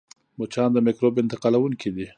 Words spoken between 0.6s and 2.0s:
د مکروب انتقالوونکي